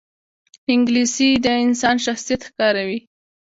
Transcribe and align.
انګلیسي 0.73 1.29
د 1.45 1.47
انسان 1.65 1.95
شخصیت 2.05 2.41
ښکاروي 2.49 2.99